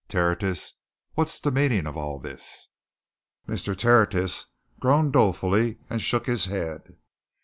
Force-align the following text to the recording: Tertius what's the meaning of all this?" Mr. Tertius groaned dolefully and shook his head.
Tertius 0.09 0.73
what's 1.13 1.39
the 1.39 1.51
meaning 1.51 1.85
of 1.85 1.95
all 1.95 2.17
this?" 2.17 2.69
Mr. 3.47 3.77
Tertius 3.77 4.47
groaned 4.79 5.13
dolefully 5.13 5.77
and 5.91 6.01
shook 6.01 6.25
his 6.25 6.45
head. 6.45 6.95